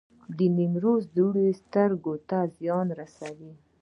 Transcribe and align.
د 0.37 0.39
نیمروز 0.57 1.03
دوړې 1.15 1.47
سترګو 1.61 2.13
ته 2.29 2.37
زیان 2.57 2.87
رسوي؟ 2.99 3.53